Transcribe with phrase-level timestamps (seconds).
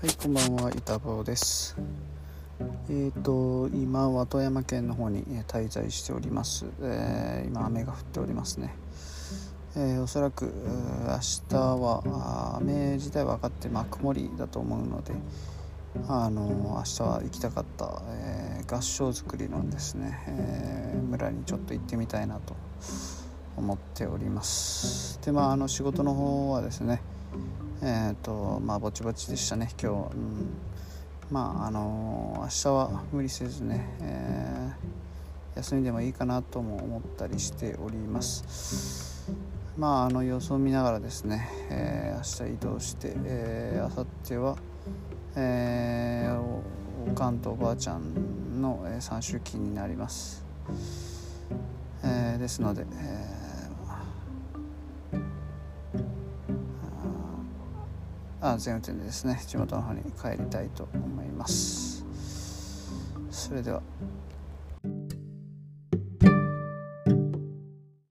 [0.00, 1.76] はいこんばんは、板坊です。
[2.88, 6.64] えーと、今は富山県の方に滞在しております。
[6.80, 8.74] えー今雨が降っておりますね。
[9.76, 10.54] えーおそらく
[11.06, 11.18] 明
[11.50, 15.12] 日は雨自体は上がって、まあ、曇りだと思うので、
[16.08, 22.56] あの明日は行きたかった、え合掌造りのですね、え村にちょっと行ってみたいなと
[23.54, 25.20] 思っております。
[25.22, 27.02] で、まあ、あの仕事の方はですね、
[27.82, 30.50] えーとまあぼちぼちでしたね今日、うん、
[31.30, 35.00] まああの明日は無理せずね、えー
[35.56, 39.30] 休みでもいいかなとも思ったりしております。
[39.76, 44.56] まああの様子を見ながらですね、えー明日移動して、えー、明後日は、
[45.36, 46.62] えーお
[47.10, 50.44] おかんとおばあちゃんの、えー、三周期になります、
[52.04, 53.29] えーですので、えー
[58.40, 59.42] 安全運転でですね。
[59.46, 62.04] 地元の方に帰りたいと思います。
[63.30, 63.82] それでは。